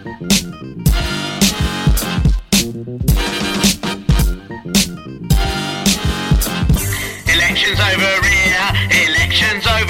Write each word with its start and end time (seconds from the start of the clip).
Elections 0.00 0.16
over 7.80 8.24
here, 8.24 8.72
elections 9.04 9.66
over 9.66 9.89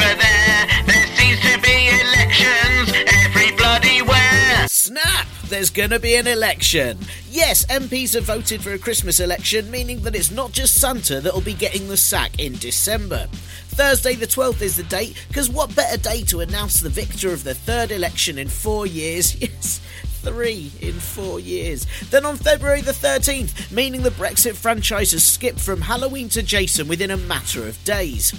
There's 5.51 5.71
gonna 5.71 5.99
be 5.99 6.15
an 6.15 6.29
election. 6.29 6.97
Yes, 7.29 7.67
MPs 7.67 8.15
have 8.15 8.23
voted 8.23 8.63
for 8.63 8.73
a 8.73 8.79
Christmas 8.79 9.19
election, 9.19 9.69
meaning 9.69 10.01
that 10.03 10.15
it's 10.15 10.31
not 10.31 10.53
just 10.53 10.81
Santa 10.81 11.21
that'll 11.21 11.41
be 11.41 11.55
getting 11.55 11.89
the 11.89 11.97
sack 11.97 12.39
in 12.39 12.57
December. 12.59 13.27
Thursday 13.71 14.15
the 14.15 14.29
12th 14.29 14.63
is 14.63 14.77
the 14.77 14.85
date, 14.85 15.17
because 15.27 15.51
what 15.51 15.75
better 15.75 15.99
day 15.99 16.23
to 16.23 16.39
announce 16.39 16.79
the 16.79 16.89
victor 16.89 17.33
of 17.33 17.43
the 17.43 17.55
third 17.55 17.91
election 17.91 18.39
in 18.39 18.49
four 18.49 18.87
years? 18.87 19.37
Yes, 19.41 19.81
three 20.23 20.71
in 20.81 20.93
four 20.93 21.41
years. 21.41 21.85
Then 22.11 22.25
on 22.25 22.37
February 22.37 22.83
the 22.83 22.93
13th, 22.93 23.73
meaning 23.73 24.03
the 24.03 24.11
Brexit 24.11 24.55
franchise 24.55 25.11
has 25.11 25.25
skipped 25.25 25.59
from 25.59 25.81
Halloween 25.81 26.29
to 26.29 26.45
Jason 26.45 26.87
within 26.87 27.11
a 27.11 27.17
matter 27.17 27.67
of 27.67 27.83
days. 27.83 28.33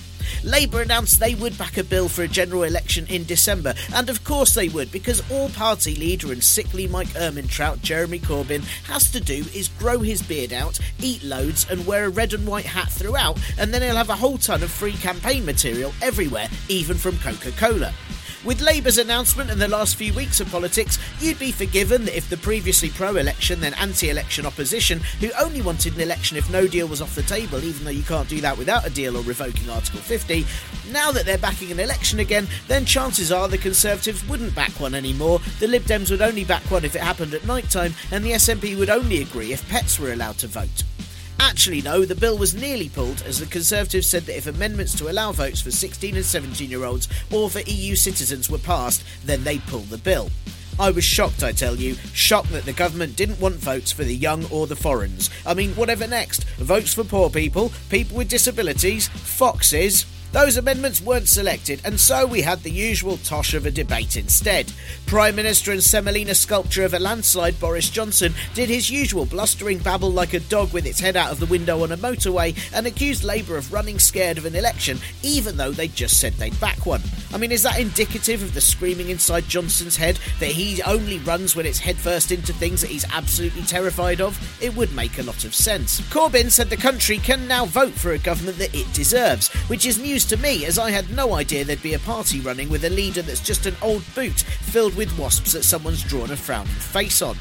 Labour 0.44 0.82
announced 0.82 1.20
they 1.20 1.36
would 1.36 1.58
back 1.58 1.78
a 1.78 1.84
bill 1.84 2.10
for 2.10 2.24
a 2.24 2.28
general 2.28 2.64
election 2.64 3.06
in 3.08 3.26
December, 3.26 3.74
and 3.94 4.10
of 4.10 4.24
course 4.24 4.54
they 4.54 4.70
would, 4.70 4.92
because 4.92 5.24
all 5.32 5.50
party 5.50 5.96
leader 5.96 6.32
and 6.32 6.44
sickly 6.44 6.88
Mike 6.88 7.10
Ermintrout, 7.10 7.82
Jeremy 7.82 8.20
Corbyn, 8.20 8.64
has 8.86 9.12
to 9.12 9.20
do 9.20 9.46
is 9.54 9.70
grow 9.80 10.00
his 10.00 10.22
beard 10.22 10.54
out, 10.54 10.80
eat 11.00 11.24
loads, 11.24 11.66
and 11.70 11.86
wear 11.86 12.06
a 12.06 12.10
red 12.10 12.34
and 12.34 12.48
white 12.48 12.66
hat 12.66 12.90
throughout, 12.90 13.38
and 13.58 13.74
then 13.74 13.82
he'll 13.82 13.96
have 13.96 14.10
a 14.10 14.16
whole 14.16 14.38
ton 14.38 14.64
of 14.64 14.72
free 14.72 14.94
campaign 14.94 15.46
material 15.46 15.94
everywhere, 16.02 16.48
even 16.70 16.98
from 16.98 17.18
Coca 17.20 17.52
Cola. 17.52 17.94
With 18.44 18.60
Labour's 18.60 18.98
announcement 18.98 19.52
and 19.52 19.62
the 19.62 19.68
last 19.68 19.98
few 19.98 20.16
weeks 20.16 20.40
of 20.40 20.50
politics, 20.50 20.98
you'd 21.20 21.38
be 21.38 21.52
forgiven 21.52 22.06
that 22.06 22.18
if 22.18 22.28
the 22.28 22.38
previously 22.38 22.90
pro 22.90 23.18
election, 23.18 23.60
then 23.60 23.76
anti 23.76 24.10
election 24.10 24.48
opposition, 24.48 25.00
who 25.20 25.30
only 25.40 25.62
wanted 25.62 25.94
an 25.94 26.02
election 26.02 26.38
if 26.38 26.50
no 26.50 26.66
deal 26.66 26.88
was 26.88 27.04
off 27.04 27.14
the 27.14 27.22
table, 27.22 27.64
even 27.64 27.86
though 27.86 27.92
you 27.92 28.02
can't 28.02 28.28
do 28.28 28.42
that 28.42 28.58
without 28.58 28.88
a 28.88 28.90
deal 28.90 29.16
or 29.16 29.22
revoking 29.22 29.70
Article 29.70 30.00
50, 30.00 30.44
now 30.92 31.12
that 31.12 31.28
they're 31.28 31.38
backing 31.38 31.72
an 31.72 31.80
election 31.80 32.20
again, 32.20 32.48
then 32.68 32.84
chances 32.84 33.32
are 33.32 33.48
the 33.48 33.60
Conservatives 33.60 34.28
wouldn't 34.28 34.56
back 34.56 34.72
one 34.80 34.96
anymore, 34.96 35.40
the 35.60 35.68
Lib 35.68 35.84
Dems 35.84 36.10
would 36.10 36.24
only 36.24 36.44
back 36.44 36.64
one 36.72 36.84
if 36.84 36.96
it 36.96 37.02
happened 37.02 37.36
at 37.36 37.46
night 37.46 37.70
time, 37.70 37.94
and 38.12 38.24
the 38.24 38.32
SNP 38.32 38.76
would 38.76 38.90
only 38.90 39.22
agree 39.22 39.54
if 39.54 39.70
pets 39.70 40.00
were 40.00 40.14
allowed 40.14 40.40
to 40.40 40.48
vote. 40.48 40.84
Actually, 41.52 41.82
no, 41.82 42.06
the 42.06 42.16
bill 42.16 42.38
was 42.38 42.56
nearly 42.56 42.88
pulled 42.88 43.24
as 43.24 43.38
the 43.38 43.46
Conservatives 43.46 44.08
said 44.08 44.24
that 44.24 44.38
if 44.38 44.48
amendments 44.48 44.98
to 44.98 45.12
allow 45.12 45.34
votes 45.34 45.60
for 45.60 45.70
16 45.70 46.16
and 46.16 46.24
17 46.24 46.70
year 46.70 46.86
olds 46.86 47.10
or 47.30 47.50
for 47.50 47.60
EU 47.60 47.94
citizens 47.94 48.50
were 48.50 48.58
passed, 48.58 49.04
then 49.26 49.44
they'd 49.44 49.62
pull 49.64 49.82
the 49.82 49.98
bill. 49.98 50.30
I 50.80 50.92
was 50.92 51.04
shocked, 51.04 51.44
I 51.44 51.52
tell 51.52 51.76
you, 51.76 51.96
shocked 52.14 52.52
that 52.54 52.64
the 52.64 52.72
government 52.72 53.18
didn't 53.18 53.42
want 53.42 53.56
votes 53.56 53.92
for 53.92 54.06
the 54.06 54.16
young 54.16 54.46
or 54.50 54.66
the 54.66 54.78
foreigners. 54.78 55.30
I 55.46 55.54
mean, 55.54 55.72
whatever 55.72 56.08
next? 56.08 56.46
Votes 56.56 56.94
for 56.94 57.04
poor 57.04 57.30
people, 57.30 57.74
people 57.90 58.16
with 58.16 58.30
disabilities, 58.30 59.10
foxes. 59.10 60.06
Those 60.32 60.56
amendments 60.56 61.02
weren't 61.02 61.28
selected, 61.28 61.82
and 61.84 62.00
so 62.00 62.26
we 62.26 62.42
had 62.42 62.64
the 62.64 62.72
usual 62.72 63.18
tosh 63.18 63.54
of 63.54 63.66
a 63.66 63.72
debate 63.72 64.16
instead. 64.16 64.72
Prime 65.06 65.36
Minister 65.36 65.74
and 65.74 65.84
Semolina 65.84 66.34
sculpture 66.34 66.86
of 66.86 66.94
a 66.94 67.00
landslide, 67.00 67.60
Boris 67.60 67.90
Johnson, 67.90 68.34
did 68.54 68.70
his 68.70 68.90
usual 68.90 69.26
blustering 69.26 69.80
babble 69.80 70.10
like 70.10 70.34
a 70.34 70.40
dog 70.40 70.72
with 70.72 70.86
its 70.86 71.02
head 71.02 71.18
out 71.18 71.34
of 71.34 71.42
the 71.42 71.46
window 71.48 71.84
on 71.84 71.92
a 71.92 71.98
motorway 71.98 72.58
and 72.74 72.88
accused 72.88 73.26
Labour 73.26 73.58
of 73.58 73.74
running 73.74 74.00
scared 74.00 74.38
of 74.38 74.46
an 74.46 74.56
election, 74.56 75.00
even 75.22 75.58
though 75.58 75.72
they'd 75.72 75.96
just 75.96 76.22
said 76.22 76.32
they'd 76.34 76.58
back 76.62 76.86
one. 76.86 77.02
I 77.34 77.38
mean, 77.38 77.52
is 77.52 77.64
that 77.64 77.80
indicative 77.80 78.42
of 78.42 78.54
the 78.54 78.62
screaming 78.62 79.10
inside 79.10 79.50
Johnson's 79.50 79.98
head 79.98 80.18
that 80.40 80.52
he 80.52 80.82
only 80.84 81.20
runs 81.20 81.58
when 81.58 81.66
it's 81.66 81.80
headfirst 81.80 82.32
into 82.32 82.54
things 82.54 82.80
that 82.80 82.90
he's 82.90 83.06
absolutely 83.12 83.64
terrified 83.64 84.22
of? 84.22 84.40
It 84.62 84.78
would 84.78 84.96
make 84.96 85.20
a 85.20 85.24
lot 85.24 85.44
of 85.44 85.54
sense. 85.54 86.00
Corbyn 86.10 86.50
said 86.50 86.70
the 86.70 86.78
country 86.78 87.18
can 87.18 87.50
now 87.50 87.66
vote 87.66 87.94
for 87.94 88.12
a 88.12 88.18
government 88.18 88.60
that 88.60 88.74
it 88.74 88.92
deserves, 88.94 89.50
which 89.68 89.86
is 89.86 90.00
news 90.00 90.21
to 90.26 90.38
me 90.38 90.66
as 90.66 90.80
I 90.80 90.92
had 90.92 91.10
no 91.12 91.34
idea 91.34 91.64
there'd 91.64 91.82
be 91.82 91.94
a 91.94 92.00
party 92.00 92.40
running 92.40 92.70
with 92.70 92.86
a 92.86 92.90
leader 92.90 93.22
that's 93.22 93.40
just 93.40 93.66
an 93.66 93.76
old 93.82 94.04
boot 94.16 94.42
filled 94.42 94.96
with 94.96 95.18
wasps 95.18 95.54
that 95.54 95.64
someone's 95.64 96.04
drawn 96.04 96.32
a 96.32 96.36
frowning 96.36 96.68
face 96.68 97.22
on. 97.22 97.38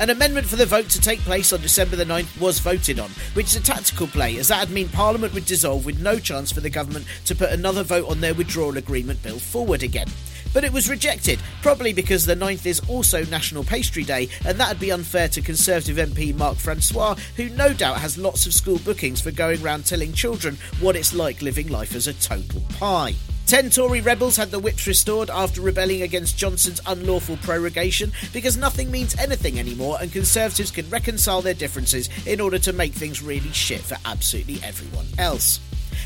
An 0.00 0.10
amendment 0.10 0.46
for 0.46 0.56
the 0.56 0.66
vote 0.66 0.88
to 0.90 1.00
take 1.00 1.20
place 1.20 1.52
on 1.52 1.60
December 1.60 1.96
the 1.96 2.04
9th 2.04 2.40
was 2.40 2.58
voted 2.58 2.98
on, 2.98 3.10
which 3.34 3.46
is 3.46 3.56
a 3.56 3.62
tactical 3.62 4.06
play, 4.06 4.38
as 4.38 4.48
that'd 4.48 4.72
mean 4.72 4.88
Parliament 4.88 5.34
would 5.34 5.44
dissolve 5.44 5.84
with 5.84 6.00
no 6.00 6.18
chance 6.18 6.52
for 6.52 6.60
the 6.60 6.70
government 6.70 7.06
to 7.24 7.34
put 7.34 7.50
another 7.50 7.82
vote 7.82 8.08
on 8.08 8.20
their 8.20 8.34
withdrawal 8.34 8.76
agreement 8.76 9.22
bill 9.22 9.38
forward 9.38 9.82
again. 9.82 10.08
But 10.52 10.64
it 10.64 10.72
was 10.72 10.88
rejected, 10.88 11.38
probably 11.62 11.92
because 11.92 12.24
the 12.24 12.34
9th 12.34 12.66
is 12.66 12.80
also 12.88 13.24
National 13.26 13.64
Pastry 13.64 14.04
Day, 14.04 14.28
and 14.44 14.58
that'd 14.58 14.80
be 14.80 14.92
unfair 14.92 15.28
to 15.28 15.40
Conservative 15.40 15.96
MP 15.96 16.34
Mark 16.34 16.56
Francois, 16.56 17.16
who 17.36 17.48
no 17.50 17.72
doubt 17.72 17.98
has 17.98 18.18
lots 18.18 18.46
of 18.46 18.54
school 18.54 18.78
bookings 18.78 19.20
for 19.20 19.30
going 19.30 19.60
round 19.62 19.86
telling 19.86 20.12
children 20.12 20.56
what 20.80 20.96
it's 20.96 21.14
like 21.14 21.42
living 21.42 21.68
life 21.68 21.94
as 21.94 22.06
a 22.06 22.14
total 22.14 22.62
pie. 22.78 23.14
Ten 23.48 23.70
Tory 23.70 24.02
rebels 24.02 24.36
had 24.36 24.50
the 24.50 24.58
whips 24.58 24.86
restored 24.86 25.30
after 25.30 25.62
rebelling 25.62 26.02
against 26.02 26.36
Johnson's 26.36 26.82
unlawful 26.84 27.38
prorogation 27.38 28.12
because 28.34 28.58
nothing 28.58 28.90
means 28.90 29.16
anything 29.16 29.58
anymore 29.58 29.96
and 30.02 30.12
Conservatives 30.12 30.70
can 30.70 30.90
reconcile 30.90 31.40
their 31.40 31.54
differences 31.54 32.10
in 32.26 32.42
order 32.42 32.58
to 32.58 32.74
make 32.74 32.92
things 32.92 33.22
really 33.22 33.50
shit 33.52 33.80
for 33.80 33.96
absolutely 34.04 34.60
everyone 34.62 35.06
else. 35.16 35.60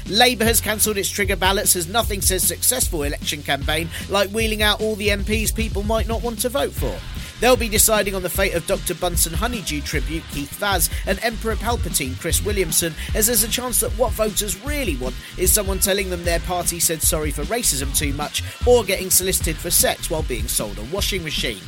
Labour 0.09 0.45
has 0.45 0.61
cancelled 0.61 0.99
its 0.99 1.09
trigger 1.09 1.37
ballots 1.37 1.77
as 1.77 1.89
nothing 1.89 2.21
says 2.21 2.43
successful 2.43 3.03
election 3.03 3.43
campaign 3.43 3.89
like 4.09 4.31
wheeling 4.31 4.63
out 4.63 4.81
all 4.81 4.97
the 4.97 5.09
MPs 5.09 5.55
people 5.55 5.83
might 5.83 6.09
not 6.09 6.23
want 6.23 6.39
to 6.41 6.49
vote 6.49 6.73
for. 6.73 6.97
They'll 7.41 7.57
be 7.57 7.69
deciding 7.69 8.15
on 8.15 8.23
the 8.23 8.31
fate 8.31 8.55
of 8.55 8.67
Dr. 8.69 8.95
Bunsen 8.95 9.33
Honeydew 9.33 9.81
tribute 9.81 10.23
Keith 10.31 10.53
Vaz 10.59 10.89
and 11.07 11.19
Emperor 11.25 11.57
Palpatine 11.57 12.17
Chris 12.21 12.45
Williamson, 12.45 12.95
as 13.17 13.27
there's 13.27 13.43
a 13.43 13.49
chance 13.49 13.81
that 13.81 13.91
what 13.99 14.13
voters 14.13 14.65
really 14.65 14.95
want 14.97 15.17
is 15.37 15.53
someone 15.53 15.81
telling 15.81 16.09
them 16.09 16.23
their 16.23 16.39
party 16.39 16.79
said 16.79 17.03
sorry 17.03 17.33
for 17.33 17.43
racism 17.47 17.97
too 17.99 18.13
much 18.13 18.45
or 18.65 18.85
getting 18.85 19.11
solicited 19.11 19.57
for 19.57 19.73
sex 19.73 20.09
while 20.09 20.23
being 20.23 20.47
sold 20.47 20.79
a 20.79 20.85
washing 20.95 21.25
machine. 21.25 21.61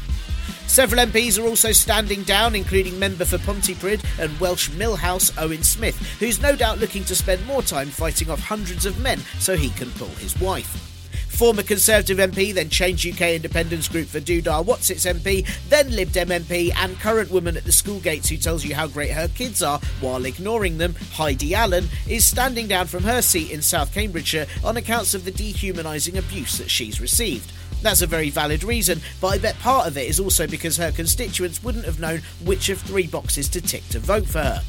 Several 0.66 1.06
MPs 1.06 1.38
are 1.38 1.46
also 1.46 1.72
standing 1.72 2.22
down, 2.24 2.54
including 2.54 2.98
member 2.98 3.24
for 3.24 3.38
Pontypridd 3.38 4.04
and 4.18 4.38
Welsh 4.40 4.70
Milhouse 4.70 5.32
Owen 5.40 5.62
Smith, 5.62 5.96
who's 6.18 6.42
no 6.42 6.56
doubt 6.56 6.78
looking 6.78 7.04
to 7.04 7.14
spend 7.14 7.46
more 7.46 7.62
time 7.62 7.88
fighting 7.88 8.30
off 8.30 8.40
hundreds 8.40 8.86
of 8.86 8.98
men 9.00 9.20
so 9.38 9.56
he 9.56 9.70
can 9.70 9.90
pull 9.92 10.08
his 10.08 10.38
wife. 10.40 10.90
Former 11.34 11.64
Conservative 11.64 12.18
MP, 12.18 12.54
then 12.54 12.68
Change 12.68 13.06
UK 13.06 13.32
Independence 13.32 13.88
Group 13.88 14.06
for 14.06 14.20
Dudar 14.20 14.64
Whatsits 14.64 15.04
MP, 15.04 15.44
then 15.68 15.90
Lib 15.90 16.12
Dem 16.12 16.28
MP, 16.28 16.72
and 16.76 16.98
current 17.00 17.30
woman 17.30 17.56
at 17.56 17.64
the 17.64 17.72
school 17.72 17.98
gates 17.98 18.28
who 18.28 18.36
tells 18.36 18.64
you 18.64 18.74
how 18.74 18.86
great 18.86 19.10
her 19.10 19.26
kids 19.26 19.60
are 19.60 19.80
while 20.00 20.26
ignoring 20.26 20.78
them, 20.78 20.94
Heidi 21.12 21.52
Allen, 21.54 21.88
is 22.08 22.24
standing 22.24 22.68
down 22.68 22.86
from 22.86 23.02
her 23.02 23.20
seat 23.20 23.50
in 23.50 23.62
South 23.62 23.92
Cambridgeshire 23.92 24.46
on 24.64 24.76
accounts 24.76 25.12
of 25.12 25.24
the 25.24 25.32
dehumanising 25.32 26.16
abuse 26.16 26.56
that 26.58 26.70
she's 26.70 27.00
received. 27.00 27.52
That's 27.82 28.02
a 28.02 28.06
very 28.06 28.30
valid 28.30 28.64
reason, 28.64 29.00
but 29.20 29.28
I 29.28 29.38
bet 29.38 29.58
part 29.58 29.86
of 29.86 29.96
it 29.96 30.08
is 30.08 30.20
also 30.20 30.46
because 30.46 30.76
her 30.76 30.92
constituents 30.92 31.62
wouldn't 31.62 31.84
have 31.84 32.00
known 32.00 32.22
which 32.44 32.68
of 32.68 32.80
three 32.80 33.06
boxes 33.06 33.48
to 33.50 33.60
tick 33.60 33.86
to 33.90 33.98
vote 33.98 34.26
for 34.26 34.40
her. 34.40 34.62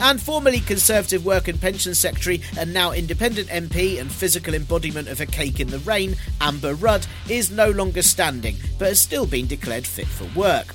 And 0.00 0.20
formerly 0.20 0.60
Conservative 0.60 1.24
Work 1.24 1.48
and 1.48 1.60
Pension 1.60 1.94
Secretary 1.94 2.40
and 2.58 2.72
now 2.72 2.92
Independent 2.92 3.48
MP 3.48 4.00
and 4.00 4.10
physical 4.10 4.54
embodiment 4.54 5.08
of 5.08 5.20
a 5.20 5.26
cake 5.26 5.60
in 5.60 5.68
the 5.68 5.78
rain, 5.80 6.16
Amber 6.40 6.74
Rudd, 6.74 7.06
is 7.28 7.50
no 7.50 7.70
longer 7.70 8.02
standing, 8.02 8.56
but 8.78 8.88
has 8.88 9.00
still 9.00 9.26
been 9.26 9.46
declared 9.46 9.86
fit 9.86 10.08
for 10.08 10.26
work. 10.38 10.74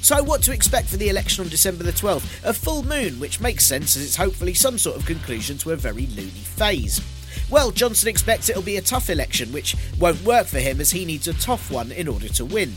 So, 0.00 0.22
what 0.22 0.42
to 0.42 0.52
expect 0.52 0.88
for 0.88 0.96
the 0.96 1.08
election 1.08 1.44
on 1.44 1.50
December 1.50 1.82
the 1.82 1.92
12th? 1.92 2.44
A 2.44 2.52
full 2.52 2.82
moon, 2.84 3.18
which 3.18 3.40
makes 3.40 3.66
sense 3.66 3.96
as 3.96 4.04
it's 4.04 4.16
hopefully 4.16 4.54
some 4.54 4.78
sort 4.78 4.96
of 4.96 5.06
conclusion 5.06 5.58
to 5.58 5.72
a 5.72 5.76
very 5.76 6.06
loony 6.06 6.30
phase. 6.30 7.00
Well, 7.50 7.70
Johnson 7.70 8.08
expects 8.08 8.48
it'll 8.48 8.62
be 8.62 8.76
a 8.76 8.82
tough 8.82 9.10
election, 9.10 9.52
which 9.52 9.76
won't 9.98 10.22
work 10.22 10.46
for 10.46 10.58
him 10.58 10.80
as 10.80 10.90
he 10.90 11.04
needs 11.04 11.28
a 11.28 11.34
tough 11.34 11.70
one 11.70 11.92
in 11.92 12.08
order 12.08 12.28
to 12.28 12.44
win. 12.44 12.72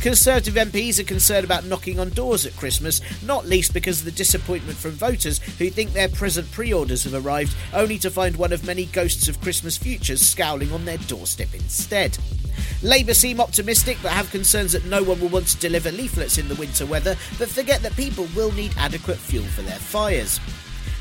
Conservative 0.00 0.54
MPs 0.54 0.98
are 0.98 1.04
concerned 1.04 1.44
about 1.44 1.64
knocking 1.64 1.98
on 1.98 2.10
doors 2.10 2.44
at 2.44 2.56
Christmas, 2.56 3.00
not 3.22 3.46
least 3.46 3.72
because 3.72 4.00
of 4.00 4.04
the 4.04 4.12
disappointment 4.12 4.76
from 4.76 4.90
voters 4.92 5.38
who 5.58 5.70
think 5.70 5.92
their 5.92 6.08
present 6.08 6.50
pre 6.52 6.72
orders 6.72 7.04
have 7.04 7.14
arrived 7.14 7.56
only 7.72 7.98
to 7.98 8.10
find 8.10 8.36
one 8.36 8.52
of 8.52 8.66
many 8.66 8.84
ghosts 8.86 9.28
of 9.28 9.40
Christmas 9.40 9.78
futures 9.78 10.20
scowling 10.20 10.72
on 10.72 10.84
their 10.84 10.98
doorstep 10.98 11.54
instead. 11.54 12.18
Labour 12.82 13.14
seem 13.14 13.40
optimistic 13.40 13.96
but 14.02 14.12
have 14.12 14.30
concerns 14.30 14.72
that 14.72 14.84
no 14.84 15.02
one 15.02 15.18
will 15.20 15.28
want 15.28 15.46
to 15.48 15.56
deliver 15.58 15.90
leaflets 15.90 16.38
in 16.38 16.48
the 16.48 16.54
winter 16.56 16.84
weather, 16.84 17.16
but 17.38 17.48
forget 17.48 17.80
that 17.82 17.96
people 17.96 18.28
will 18.36 18.52
need 18.52 18.74
adequate 18.76 19.16
fuel 19.16 19.44
for 19.44 19.62
their 19.62 19.78
fires. 19.78 20.38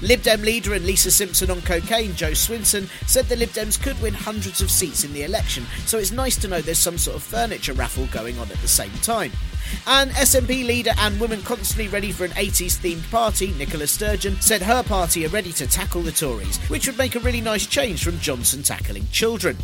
Lib 0.03 0.21
Dem 0.21 0.41
leader 0.41 0.73
and 0.73 0.85
Lisa 0.85 1.09
Simpson 1.09 1.50
on 1.50 1.61
cocaine, 1.61 2.13
Jo 2.13 2.31
Swinson, 2.31 2.89
said 3.07 3.25
the 3.27 3.38
Lib 3.38 3.47
Dems 3.51 3.81
could 3.81 4.00
win 4.01 4.13
hundreds 4.13 4.59
of 4.59 4.69
seats 4.69 5.05
in 5.05 5.13
the 5.13 5.23
election, 5.23 5.65
so 5.85 5.97
it's 5.97 6.11
nice 6.11 6.35
to 6.35 6.50
know 6.50 6.59
there's 6.59 6.77
some 6.77 6.97
sort 6.97 7.15
of 7.15 7.23
furniture 7.23 7.71
raffle 7.71 8.05
going 8.07 8.38
on 8.38 8.51
at 8.51 8.57
the 8.57 8.67
same 8.67 8.91
time. 9.01 9.31
And 9.88 10.11
SNP 10.11 10.67
leader 10.67 10.91
and 10.97 11.17
woman 11.21 11.41
constantly 11.44 11.88
ready 11.88 12.11
for 12.11 12.25
an 12.25 12.31
80s 12.31 12.79
themed 12.79 13.09
party, 13.11 13.53
Nicola 13.53 13.88
Sturgeon, 13.88 14.35
said 14.41 14.61
her 14.61 14.83
party 14.83 15.25
are 15.25 15.29
ready 15.29 15.53
to 15.53 15.65
tackle 15.67 16.01
the 16.01 16.11
Tories, 16.11 16.57
which 16.67 16.85
would 16.85 16.97
make 16.97 17.15
a 17.15 17.21
really 17.21 17.41
nice 17.41 17.65
change 17.65 18.03
from 18.03 18.19
Johnson 18.19 18.61
tackling 18.61 19.07
children. 19.07 19.55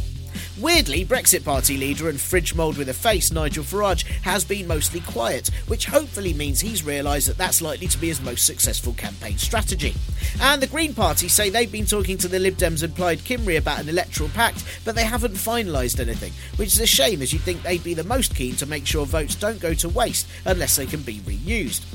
Weirdly, 0.59 1.05
Brexit 1.05 1.45
Party 1.45 1.77
leader 1.77 2.09
and 2.09 2.19
fridge 2.19 2.53
mould 2.53 2.77
with 2.77 2.89
a 2.89 2.93
face, 2.93 3.31
Nigel 3.31 3.63
Farage, 3.63 4.03
has 4.23 4.43
been 4.43 4.67
mostly 4.67 4.99
quiet, 4.99 5.47
which 5.67 5.85
hopefully 5.85 6.33
means 6.33 6.59
he's 6.59 6.83
realised 6.83 7.29
that 7.29 7.37
that's 7.37 7.61
likely 7.61 7.87
to 7.87 7.97
be 7.97 8.09
his 8.09 8.19
most 8.19 8.45
successful 8.45 8.91
campaign 8.91 9.37
strategy. 9.37 9.93
And 10.41 10.61
the 10.61 10.67
Green 10.67 10.93
Party 10.93 11.29
say 11.29 11.49
they've 11.49 11.71
been 11.71 11.85
talking 11.85 12.17
to 12.17 12.27
the 12.27 12.39
Lib 12.39 12.57
Dems 12.57 12.83
and 12.83 12.93
Plaid 12.93 13.19
Cymru 13.19 13.57
about 13.57 13.79
an 13.79 13.87
electoral 13.87 14.27
pact, 14.29 14.65
but 14.83 14.95
they 14.95 15.05
haven't 15.05 15.35
finalised 15.35 16.01
anything, 16.01 16.33
which 16.57 16.73
is 16.73 16.81
a 16.81 16.85
shame 16.85 17.21
as 17.21 17.31
you'd 17.31 17.43
think 17.43 17.63
they'd 17.63 17.83
be 17.83 17.93
the 17.93 18.03
most 18.03 18.35
keen 18.35 18.57
to 18.57 18.65
make 18.65 18.85
sure 18.85 19.05
votes 19.05 19.35
don't 19.35 19.61
go 19.61 19.73
to 19.75 19.87
waste 19.87 20.27
unless 20.45 20.75
they 20.75 20.85
can 20.85 21.01
be 21.03 21.19
reused. 21.19 21.85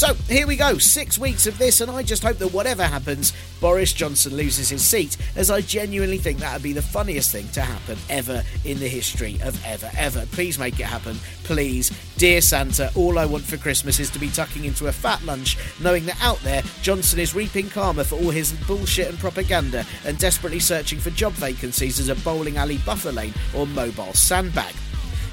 So 0.00 0.14
here 0.30 0.46
we 0.46 0.56
go, 0.56 0.78
six 0.78 1.18
weeks 1.18 1.46
of 1.46 1.58
this, 1.58 1.82
and 1.82 1.90
I 1.90 2.02
just 2.02 2.22
hope 2.22 2.38
that 2.38 2.54
whatever 2.54 2.82
happens, 2.82 3.34
Boris 3.60 3.92
Johnson 3.92 4.34
loses 4.34 4.70
his 4.70 4.82
seat, 4.82 5.18
as 5.36 5.50
I 5.50 5.60
genuinely 5.60 6.16
think 6.16 6.38
that 6.38 6.54
would 6.54 6.62
be 6.62 6.72
the 6.72 6.80
funniest 6.80 7.32
thing 7.32 7.46
to 7.48 7.60
happen 7.60 7.98
ever 8.08 8.42
in 8.64 8.78
the 8.78 8.88
history 8.88 9.38
of 9.42 9.62
ever, 9.62 9.90
ever. 9.98 10.24
Please 10.32 10.58
make 10.58 10.80
it 10.80 10.86
happen, 10.86 11.18
please. 11.44 11.90
Dear 12.16 12.40
Santa, 12.40 12.90
all 12.96 13.18
I 13.18 13.26
want 13.26 13.44
for 13.44 13.58
Christmas 13.58 14.00
is 14.00 14.08
to 14.12 14.18
be 14.18 14.30
tucking 14.30 14.64
into 14.64 14.86
a 14.86 14.92
fat 14.92 15.22
lunch, 15.24 15.58
knowing 15.82 16.06
that 16.06 16.16
out 16.22 16.38
there, 16.38 16.62
Johnson 16.80 17.20
is 17.20 17.34
reaping 17.34 17.68
karma 17.68 18.02
for 18.02 18.16
all 18.16 18.30
his 18.30 18.54
bullshit 18.66 19.10
and 19.10 19.18
propaganda 19.18 19.84
and 20.06 20.16
desperately 20.16 20.60
searching 20.60 20.98
for 20.98 21.10
job 21.10 21.34
vacancies 21.34 22.00
as 22.00 22.08
a 22.08 22.14
bowling 22.24 22.56
alley 22.56 22.78
buffer 22.86 23.12
lane 23.12 23.34
or 23.54 23.66
mobile 23.66 24.14
sandbag. 24.14 24.74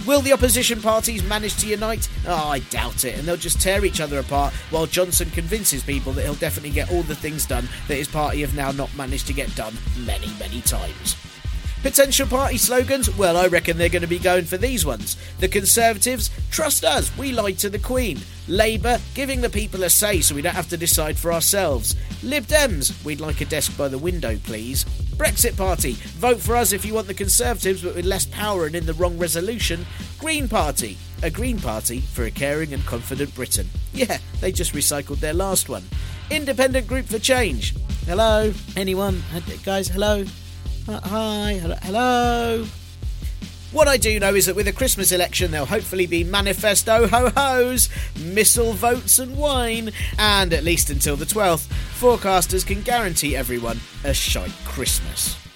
Will 0.08 0.22
the 0.22 0.32
opposition 0.32 0.82
parties 0.82 1.22
manage 1.22 1.58
to 1.58 1.68
unite? 1.68 2.08
Oh, 2.26 2.48
I 2.48 2.60
doubt 2.60 3.04
it, 3.04 3.20
and 3.20 3.28
they'll 3.28 3.36
just 3.36 3.60
tear 3.60 3.84
each 3.84 4.00
other 4.00 4.20
apart 4.20 4.54
while 4.70 4.86
Johnson 4.86 5.30
convinces 5.32 5.84
people 5.84 6.14
that 6.14 6.24
he'll 6.24 6.36
definitely 6.36 6.70
get 6.70 6.90
all 6.90 7.04
the 7.04 7.14
things 7.14 7.46
done 7.46 7.68
that 7.90 7.98
his 7.98 8.08
party 8.08 8.40
have 8.40 8.56
now 8.56 8.72
not 8.72 8.96
managed 8.96 9.28
to 9.28 9.34
get 9.34 9.54
done 9.54 9.74
many, 10.06 10.28
many 10.40 10.62
times. 10.62 11.18
Potential 11.84 12.26
party 12.26 12.58
slogans? 12.58 13.16
Well, 13.18 13.36
I 13.36 13.48
reckon 13.48 13.78
they're 13.78 13.90
going 13.90 14.02
to 14.02 14.08
be 14.08 14.18
going 14.18 14.46
for 14.46 14.56
these 14.58 14.86
ones. 14.86 15.18
The 15.40 15.50
Conservatives, 15.50 16.30
trust 16.52 16.86
us, 16.86 17.16
we 17.18 17.34
lied 17.34 17.58
to 17.60 17.70
the 17.70 17.78
Queen. 17.78 18.18
Labour, 18.48 19.00
giving 19.14 19.42
the 19.42 19.50
people 19.50 19.84
a 19.84 19.90
say 19.90 20.22
so 20.22 20.36
we 20.36 20.42
don't 20.42 20.56
have 20.56 20.70
to 20.70 20.78
decide 20.78 21.18
for 21.18 21.34
ourselves. 21.34 21.98
Lib 22.24 22.46
Dems, 22.46 23.04
we'd 23.04 23.20
like 23.20 23.42
a 23.42 23.46
desk 23.46 23.78
by 23.78 23.90
the 23.90 23.98
window, 23.98 24.38
please. 24.46 24.86
Brexit 25.18 25.58
Party, 25.58 25.94
vote 25.94 26.40
for 26.40 26.56
us 26.56 26.72
if 26.72 26.86
you 26.86 26.94
want 26.94 27.08
the 27.08 27.14
Conservatives 27.14 27.82
but 27.82 27.96
with 27.96 28.06
less 28.06 28.28
power 28.28 28.68
and 28.68 28.76
in 28.76 28.86
the 28.86 28.94
wrong 28.94 29.18
resolution. 29.18 29.84
Green 30.20 30.48
Party, 30.48 30.96
a 31.24 31.32
Green 31.32 31.60
Party 31.60 32.02
for 32.02 32.26
a 32.26 32.32
caring 32.32 32.72
and 32.72 32.86
confident 32.86 33.34
Britain. 33.34 33.68
Yeah, 33.94 34.20
they 34.42 34.52
just 34.52 34.74
recycled 34.74 35.20
their 35.20 35.34
last 35.34 35.70
one. 35.70 35.84
Independent 36.30 36.86
Group 36.86 37.08
for 37.08 37.18
Change. 37.18 37.74
Hello? 38.06 38.54
Anyone? 38.76 39.24
Guys, 39.66 39.88
hello? 39.88 40.24
Uh, 40.88 41.00
hi, 41.02 41.54
hello? 41.82 42.66
What 43.74 43.90
I 43.90 43.98
do 43.98 44.18
know 44.18 44.34
is 44.34 44.46
that 44.46 44.56
with 44.56 44.70
a 44.70 44.74
Christmas 44.74 45.12
election, 45.12 45.52
there'll 45.52 45.66
hopefully 45.66 46.08
be 46.08 46.24
manifesto 46.24 47.08
ho 47.08 47.30
hos, 47.36 47.90
missile 48.18 48.72
votes, 48.72 49.20
and 49.20 49.36
wine. 49.36 49.92
And 50.18 50.54
at 50.54 50.64
least 50.64 50.90
until 50.90 51.18
the 51.18 51.26
12th, 51.26 51.68
forecasters 52.00 52.66
can 52.66 52.82
guarantee 52.82 53.36
everyone 53.36 53.82
a 54.06 54.14
shite 54.14 54.56
Christmas. 54.64 55.47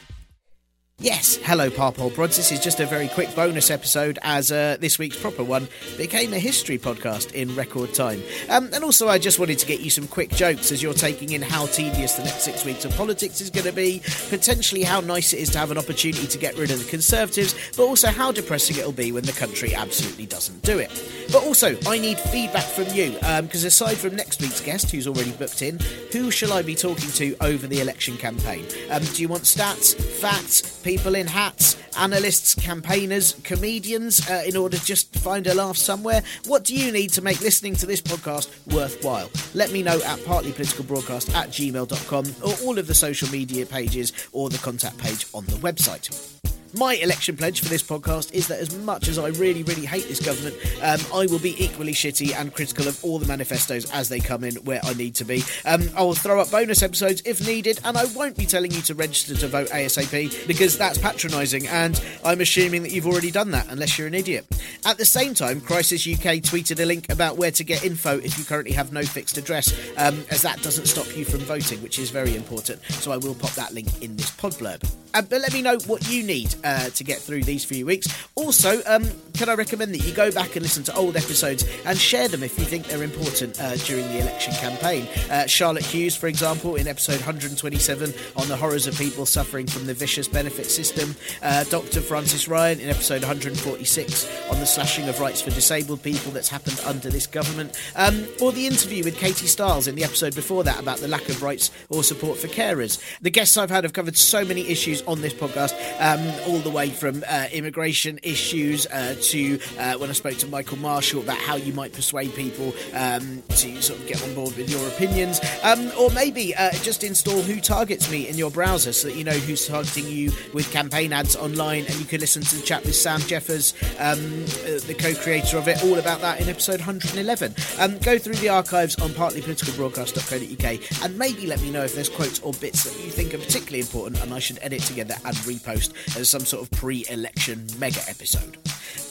Yes, 1.02 1.38
hello, 1.38 1.72
Parpole 1.72 2.12
Prods. 2.12 2.38
This 2.38 2.52
is 2.52 2.60
just 2.60 2.80
a 2.80 2.86
very 2.86 3.08
quick 3.08 3.36
bonus 3.36 3.72
episode 3.72 4.20
as 4.22 4.52
uh, 4.52 4.78
this 4.80 5.00
week's 5.00 5.20
proper 5.20 5.44
one 5.44 5.68
became 5.98 6.32
a 6.32 6.38
history 6.38 6.78
podcast 6.78 7.34
in 7.34 7.56
record 7.56 7.96
time. 7.96 8.22
Um, 8.50 8.70
and 8.72 8.84
also, 8.84 9.10
I 9.10 9.18
just 9.18 9.40
wanted 9.40 9.58
to 9.58 9.66
get 9.66 9.80
you 9.80 9.90
some 9.90 10.08
quick 10.08 10.30
jokes 10.30 10.72
as 10.72 10.84
you're 10.84 10.94
taking 10.94 11.32
in 11.32 11.42
how 11.42 11.66
tedious 11.66 12.14
the 12.18 12.24
next 12.24 12.44
six 12.44 12.64
weeks 12.66 12.86
of 12.86 12.96
politics 12.96 13.42
is 13.42 13.50
going 13.50 13.66
to 13.66 13.74
be, 13.74 14.04
potentially 14.30 14.84
how 14.84 15.00
nice 15.00 15.34
it 15.34 15.40
is 15.40 15.50
to 15.50 15.58
have 15.58 15.72
an 15.72 15.80
opportunity 15.80 16.28
to 16.28 16.38
get 16.38 16.56
rid 16.56 16.70
of 16.70 16.78
the 16.78 16.88
Conservatives, 16.88 17.56
but 17.76 17.82
also 17.82 18.10
how 18.10 18.32
depressing 18.32 18.78
it'll 18.78 18.92
be 18.92 19.12
when 19.12 19.24
the 19.24 19.32
country 19.32 19.74
absolutely 19.74 20.28
doesn't 20.28 20.62
do 20.62 20.78
it. 20.78 20.92
But 21.32 21.44
also, 21.44 21.76
I 21.88 21.98
need 21.98 22.20
feedback 22.20 22.66
from 22.66 22.94
you 22.94 23.14
because 23.42 23.64
aside 23.64 23.98
from 23.98 24.16
next 24.16 24.40
week's 24.40 24.62
guest, 24.62 24.92
who's 24.92 25.08
already 25.08 25.32
booked 25.32 25.64
in, 25.64 25.80
who 26.12 26.30
shall 26.30 26.54
I 26.54 26.62
be 26.62 26.76
talking 26.76 27.10
to 27.14 27.36
over 27.42 27.66
the 27.66 27.82
election 27.82 28.18
campaign? 28.18 28.68
Um, 28.92 29.02
do 29.04 29.24
you 29.24 29.30
want 29.30 29.44
stats, 29.44 29.96
facts, 29.96 30.81
people 30.84 31.16
in 31.16 31.28
hats, 31.28 31.78
analysts, 31.98 32.56
campaigners, 32.56 33.34
comedians, 33.44 34.28
uh, 34.30 34.44
in 34.46 34.56
order 34.56 34.78
to 34.78 34.86
just 34.86 35.16
find 35.16 35.48
a 35.48 35.54
laugh 35.54 35.78
somewhere? 35.78 36.24
What 36.46 36.64
do 36.64 36.76
you 36.76 36.92
need 36.92 37.12
to 37.14 37.22
make 37.22 37.42
listening 37.42 37.76
to 37.78 37.86
this 37.86 38.02
podcast 38.02 38.50
worthwhile? 38.74 39.30
Let 39.54 39.72
me 39.72 39.84
know 39.84 39.96
at 39.96 40.20
partlypoliticalbroadcast 40.20 41.34
at 41.36 41.50
gmail.com 41.50 42.26
or 42.44 42.68
all 42.68 42.78
of 42.78 42.88
the 42.88 42.96
social 42.96 43.30
media 43.30 43.66
pages 43.66 44.14
or 44.32 44.50
the 44.50 44.58
contact 44.58 44.98
page 44.98 45.28
on 45.34 45.46
the 45.46 45.58
website. 45.58 46.51
My 46.74 46.94
election 46.94 47.36
pledge 47.36 47.60
for 47.60 47.68
this 47.68 47.84
podcast 47.84 48.32
is 48.32 48.48
that 48.48 48.60
as 48.60 48.74
much 48.74 49.10
as 49.10 49.20
I 49.20 49.28
really, 49.30 49.64
really 49.64 49.86
hate 49.86 50.08
this 50.08 50.22
government, 50.22 50.56
um, 50.82 51.00
I 51.14 51.26
will 51.26 51.40
be 51.40 51.62
equally 51.62 51.92
shitty 51.92 52.34
and 52.34 52.54
critical 52.54 52.88
of 52.88 53.04
all 53.04 53.20
the 53.20 53.26
manifestos 53.26 53.92
as 53.92 54.08
they 54.08 54.22
come 54.22 54.46
in 54.46 54.56
where 54.64 54.80
I 54.84 54.94
need 54.94 55.14
to 55.16 55.26
be. 55.26 55.44
Um, 55.66 55.90
I 55.98 56.04
will 56.04 56.14
throw 56.14 56.40
up 56.40 56.50
bonus 56.50 56.82
episodes 56.82 57.22
if 57.26 57.46
needed, 57.46 57.82
and 57.84 57.98
I 57.98 58.06
won't 58.16 58.38
be 58.38 58.46
telling 58.46 58.72
you 58.72 58.82
to 58.84 58.96
register 58.96 59.36
to 59.36 59.48
vote 59.50 59.68
ASAP 59.68 60.48
because 60.48 60.78
that's 60.78 60.98
patronising, 60.98 61.68
and 61.68 62.02
I'm 62.24 62.40
assuming 62.40 62.84
that 62.84 62.92
you've 62.92 63.08
already 63.08 63.32
done 63.32 63.52
that 63.52 63.68
unless 63.70 63.98
you're 63.98 64.08
an 64.08 64.14
idiot. 64.14 64.46
At 64.86 64.98
the 64.98 65.06
same 65.06 65.34
time, 65.34 65.60
Crisis 65.60 66.08
UK 66.08 66.40
tweeted 66.40 66.82
a 66.82 66.86
link 66.86 67.12
about 67.12 67.36
where 67.36 67.52
to 67.52 67.66
get 67.66 67.84
info 67.84 68.18
if 68.20 68.38
you 68.40 68.46
currently 68.46 68.72
have 68.74 68.94
no 68.94 69.04
fixed 69.04 69.38
address, 69.38 69.74
um, 69.98 70.24
as 70.30 70.42
that 70.44 70.62
doesn't 70.62 70.86
stop 70.86 71.18
you 71.18 71.26
from 71.26 71.42
voting, 71.42 71.82
which 71.84 72.00
is 72.00 72.12
very 72.12 72.34
important. 72.34 72.82
So 72.92 73.12
I 73.12 73.18
will 73.18 73.36
pop 73.36 73.52
that 73.52 73.74
link 73.74 74.02
in 74.02 74.16
this 74.16 74.32
pod 74.32 74.54
blurb. 74.54 74.90
Uh, 75.14 75.22
but 75.22 75.42
let 75.42 75.54
me 75.54 75.62
know 75.62 75.78
what 75.88 76.10
you 76.10 76.24
need 76.24 76.56
uh, 76.64 76.90
to 76.90 77.04
get 77.04 77.20
through 77.20 77.44
these 77.44 77.64
few 77.64 77.86
weeks. 77.86 78.08
Also, 78.36 78.82
um, 78.86 79.06
can 79.34 79.50
I 79.50 79.54
recommend 79.56 79.94
that 79.94 80.06
you 80.06 80.14
go 80.14 80.32
back 80.32 80.56
and 80.56 80.64
listen 80.64 80.84
to 80.84 80.96
old 80.96 81.16
episodes 81.16 81.68
and 81.86 81.98
share 81.98 82.28
them 82.28 82.44
if 82.44 82.58
you 82.58 82.66
think 82.66 82.88
they're 82.88 83.04
important 83.04 83.60
uh, 83.60 83.76
during 83.78 84.08
the 84.10 84.20
election 84.20 84.54
campaign? 84.54 85.08
Uh, 85.30 85.46
Charlotte 85.46 85.86
Hughes, 85.86 86.16
for 86.16 86.28
example, 86.28 86.76
in 86.76 86.88
episode 86.88 87.16
127 87.16 88.14
on 88.36 88.48
the 88.48 88.56
horrors 88.56 88.88
of 88.88 88.98
people 88.98 89.26
suffering 89.26 89.68
from 89.68 89.86
the 89.86 89.94
vicious 89.94 90.28
benefit 90.28 90.66
system. 90.66 91.16
Uh, 91.42 91.64
Dr. 91.66 92.02
Frances 92.02 92.48
Ryan 92.48 92.80
in 92.80 92.90
episode 92.90 93.22
146 93.22 94.50
on 94.50 94.60
the 94.60 94.66
slashing 94.66 95.08
of 95.10 95.20
rights 95.20 95.42
for 95.42 95.52
disabled 95.52 96.04
people 96.04 96.32
that's 96.32 96.50
happened 96.50 96.80
under 96.86 97.10
this 97.10 97.28
government. 97.28 97.78
Um, 97.96 98.26
or 98.42 98.52
the 98.52 98.68
interview 98.68 99.04
with 99.04 99.18
Katie 99.18 99.48
Stiles 99.48 99.88
in 99.88 99.96
the 99.96 100.04
episode 100.04 100.36
before 100.36 100.64
that 100.64 100.80
about 100.80 100.98
the 101.00 101.08
lack 101.08 101.28
of 101.30 101.42
rights 101.42 101.72
or 101.90 102.04
support 102.04 102.38
for 102.38 102.48
carers. 102.48 103.02
The 103.22 103.30
guests 103.30 103.58
I've 103.58 103.70
had 103.70 103.84
have 103.84 103.94
covered 103.94 104.18
so 104.18 104.44
many 104.46 104.68
issues 104.68 105.02
on 105.04 105.22
this 105.22 105.34
podcast, 105.34 105.74
um, 106.00 106.22
all 106.52 106.60
the 106.60 106.70
way 106.70 106.90
from 106.90 107.24
uh, 107.30 107.48
immigration 107.54 108.20
issues 108.24 108.86
uh, 108.88 109.16
to 109.22 109.58
uh, 109.80 109.94
when 109.94 110.10
I 110.10 110.14
spoke 110.14 110.38
to 110.40 110.48
Michael 110.48 110.78
Marshall 110.78 111.22
about 111.22 111.38
how 111.38 111.56
you 111.56 111.72
might 111.72 111.94
persuade 111.94 112.36
people 112.36 112.74
um, 112.94 113.42
to 113.50 113.82
sort 113.82 114.00
of 114.00 114.08
get 114.08 114.22
on 114.24 114.34
board 114.36 114.58
with 114.58 114.70
your 114.70 114.86
opinions, 114.90 115.40
um, 115.64 115.92
or 115.98 116.10
maybe 116.10 116.54
uh, 116.56 116.72
just 116.84 117.06
install 117.06 117.42
Who 117.42 117.62
Targets 117.62 118.12
Me 118.12 118.28
in 118.28 118.38
your 118.38 118.52
browser 118.52 118.92
so 118.92 119.08
that 119.08 119.16
you 119.16 119.24
know 119.24 119.32
who's 119.32 119.66
targeting 119.66 120.08
you 120.08 120.32
with 120.54 120.70
campaign 120.72 121.14
ads 121.14 121.38
online, 121.38 121.86
and 121.86 121.96
you 121.96 122.06
can 122.06 122.20
listen 122.20 122.42
to 122.42 122.56
the 122.56 122.62
chat 122.62 122.84
with 122.84 122.96
Sam 122.96 123.22
Jeffers, 123.22 123.74
um, 124.00 124.20
uh, 124.66 124.84
the 124.88 124.96
co-creator 125.00 125.58
of 125.58 125.70
it, 125.70 125.82
all 125.86 126.00
about 126.00 126.20
that 126.20 126.42
in 126.42 126.50
episode 126.50 126.82
111. 126.82 127.56
Um, 127.80 127.98
go 128.00 128.18
through 128.18 128.36
the 128.36 128.50
archives 128.50 129.00
on 129.00 129.12
partlypoliticalbroadcast.co.uk 129.12 131.04
and 131.04 131.18
maybe 131.18 131.48
let 131.48 131.62
me 131.62 131.72
know 131.72 131.84
if 131.84 131.96
there's 131.96 132.10
quotes 132.10 132.40
or 132.42 132.52
bits 132.54 132.84
that 132.84 132.94
you 133.04 133.10
think 133.10 133.34
are 133.34 133.38
particularly 133.38 133.80
important 133.80 134.22
and 134.22 134.34
I 134.34 134.40
should 134.40 134.60
edit 134.62 134.82
together 134.82 135.16
and 135.24 135.36
repost 135.38 135.94
as 136.18 136.30
some 136.42 136.60
sort 136.60 136.64
of 136.64 136.72
pre-election 136.72 137.68
mega 137.78 138.02
episode. 138.08 138.58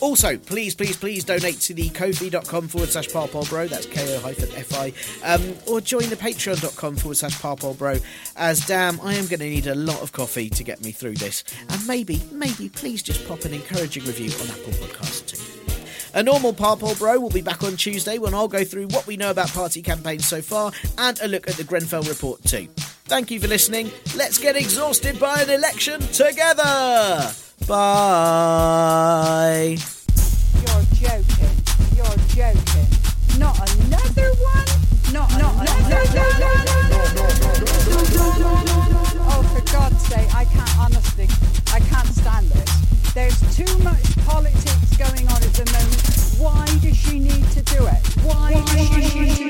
Also, 0.01 0.37
please, 0.37 0.75
please, 0.75 0.97
please 0.97 1.25
donate 1.25 1.61
to 1.61 1.75
the 1.75 1.89
kofi.com 1.91 2.69
forward 2.69 2.89
slash 2.89 3.09
parpolbro, 3.09 3.69
that's 3.69 3.87
ko-fi, 3.87 4.93
um, 5.25 5.55
or 5.69 5.81
join 5.81 6.09
the 6.09 6.17
patreon.com 6.17 6.97
forward 6.97 7.17
slash 7.17 7.37
parpolbro, 7.39 8.03
as 8.37 8.67
damn, 8.67 9.01
I 9.01 9.15
am 9.15 9.27
going 9.27 9.41
to 9.41 9.49
need 9.49 9.67
a 9.69 9.75
lot 9.75 10.01
of 10.03 10.13
coffee 10.13 10.51
to 10.51 10.65
get 10.65 10.83
me 10.83 10.91
through 10.91 11.15
this. 11.15 11.45
And 11.69 11.87
maybe, 11.87 12.21
maybe, 12.33 12.69
please 12.69 13.03
just 13.03 13.27
pop 13.29 13.45
an 13.45 13.55
encouraging 13.55 14.05
review 14.05 14.33
on 14.41 14.49
Apple 14.49 14.73
Podcasts 14.73 15.27
too. 15.27 15.61
A 16.15 16.23
normal 16.23 16.53
Parpol 16.53 16.97
Bro 16.97 17.21
will 17.21 17.31
be 17.31 17.43
back 17.43 17.63
on 17.63 17.77
Tuesday 17.77 18.19
when 18.19 18.35
I'll 18.35 18.49
go 18.49 18.65
through 18.65 18.89
what 18.89 19.07
we 19.07 19.17
know 19.17 19.31
about 19.31 19.49
party 19.51 19.83
campaigns 19.83 20.27
so 20.27 20.43
far 20.43 20.73
and 20.99 21.21
a 21.21 21.29
look 21.29 21.49
at 21.49 21.55
the 21.55 21.65
Grenfell 21.65 22.03
report 22.03 22.43
too. 22.43 22.67
Thank 23.11 23.33
you 23.33 23.41
for 23.41 23.49
listening. 23.49 23.91
Let's 24.17 24.39
get 24.39 24.55
exhausted 24.55 25.19
by 25.19 25.43
an 25.43 25.51
election 25.51 25.99
together. 25.99 27.33
Bye. 27.67 29.77
You're 30.55 30.87
joking. 30.95 31.51
You're 31.97 32.21
joking. 32.31 32.87
Not 33.37 33.59
another 33.59 34.31
one? 34.39 34.65
Not, 35.13 35.29
not 35.41 35.55
another 35.59 35.99
one? 36.39 36.63
Oh, 39.27 39.43
for 39.57 39.63
God's 39.73 40.07
sake, 40.07 40.33
I 40.33 40.45
can't, 40.45 40.79
honestly, 40.79 41.27
I 41.75 41.81
can't 41.81 42.15
stand 42.15 42.47
this. 42.51 42.71
There's 43.13 43.41
too 43.57 43.77
much 43.79 44.17
politics 44.25 44.97
going 44.97 45.27
on 45.27 45.43
at 45.43 45.53
the 45.55 45.65
moment. 45.73 46.01
Why 46.39 46.65
does 46.81 46.97
she 46.97 47.19
need 47.19 47.51
to 47.51 47.61
do 47.63 47.89
it? 47.89 48.07
Why, 48.23 48.63
does 48.67 48.87
she 48.87 49.01
need 49.19 49.50